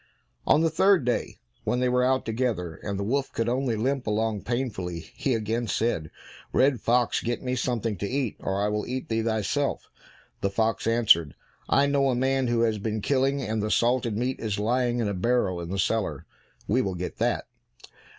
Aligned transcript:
On 0.47 0.61
the 0.61 0.71
third 0.71 1.05
day, 1.05 1.37
when 1.63 1.79
they 1.79 1.87
were 1.87 2.03
out 2.03 2.25
together, 2.25 2.73
and 2.81 2.97
the 2.97 3.03
wolf 3.03 3.31
could 3.31 3.47
only 3.47 3.75
limp 3.75 4.07
along 4.07 4.41
painfully, 4.41 5.11
he 5.13 5.35
again 5.35 5.67
said, 5.67 6.09
"Red 6.51 6.81
fox, 6.81 7.21
get 7.21 7.43
me 7.43 7.53
something 7.55 7.95
to 7.97 8.09
eat, 8.09 8.35
or 8.39 8.59
I 8.63 8.67
will 8.67 8.87
eat 8.87 9.09
thee 9.09 9.21
thyself." 9.21 9.91
The 10.39 10.49
fox 10.49 10.87
answered, 10.87 11.35
"I 11.69 11.85
know 11.85 12.09
a 12.09 12.15
man 12.15 12.47
who 12.47 12.61
has 12.61 12.79
been 12.79 13.01
killing, 13.03 13.43
and 13.43 13.61
the 13.61 13.69
salted 13.69 14.17
meat 14.17 14.39
is 14.39 14.57
lying 14.57 14.97
in 15.01 15.07
a 15.07 15.13
barrel 15.13 15.61
in 15.61 15.69
the 15.69 15.77
cellar; 15.77 16.25
we 16.67 16.81
will 16.81 16.95
get 16.95 17.19
that." 17.19 17.45